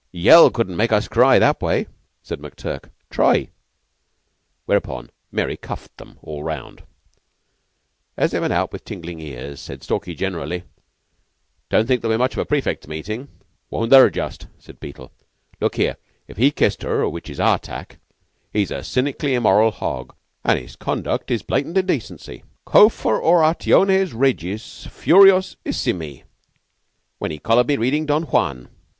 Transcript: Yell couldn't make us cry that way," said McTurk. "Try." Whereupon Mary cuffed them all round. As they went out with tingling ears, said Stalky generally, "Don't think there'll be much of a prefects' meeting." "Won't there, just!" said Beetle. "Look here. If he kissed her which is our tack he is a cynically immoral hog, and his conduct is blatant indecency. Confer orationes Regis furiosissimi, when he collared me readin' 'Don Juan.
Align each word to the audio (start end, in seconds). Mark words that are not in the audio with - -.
Yell 0.11 0.49
couldn't 0.49 0.75
make 0.77 0.91
us 0.91 1.07
cry 1.07 1.37
that 1.37 1.61
way," 1.61 1.85
said 2.23 2.39
McTurk. 2.39 2.89
"Try." 3.11 3.49
Whereupon 4.65 5.11
Mary 5.31 5.55
cuffed 5.55 5.95
them 5.97 6.17
all 6.23 6.41
round. 6.41 6.81
As 8.17 8.31
they 8.31 8.39
went 8.39 8.51
out 8.51 8.73
with 8.73 8.83
tingling 8.83 9.19
ears, 9.19 9.59
said 9.59 9.83
Stalky 9.83 10.15
generally, 10.15 10.63
"Don't 11.69 11.87
think 11.87 12.01
there'll 12.01 12.15
be 12.17 12.17
much 12.17 12.33
of 12.33 12.39
a 12.39 12.45
prefects' 12.45 12.87
meeting." 12.87 13.27
"Won't 13.69 13.91
there, 13.91 14.09
just!" 14.09 14.47
said 14.57 14.79
Beetle. 14.79 15.11
"Look 15.59 15.75
here. 15.75 15.97
If 16.27 16.37
he 16.37 16.49
kissed 16.49 16.81
her 16.81 17.07
which 17.07 17.29
is 17.29 17.39
our 17.39 17.59
tack 17.59 17.99
he 18.51 18.63
is 18.63 18.71
a 18.71 18.83
cynically 18.83 19.35
immoral 19.35 19.69
hog, 19.69 20.15
and 20.43 20.57
his 20.57 20.75
conduct 20.75 21.29
is 21.29 21.43
blatant 21.43 21.77
indecency. 21.77 22.43
Confer 22.65 23.19
orationes 23.21 24.13
Regis 24.15 24.87
furiosissimi, 24.87 26.23
when 27.19 27.29
he 27.29 27.37
collared 27.37 27.67
me 27.67 27.77
readin' 27.77 28.07
'Don 28.07 28.23
Juan. 28.23 28.67